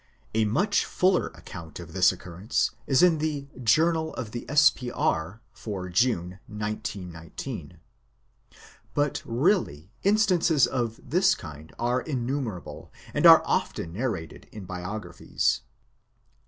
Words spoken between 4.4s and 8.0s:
S.P.R. for June, 1919.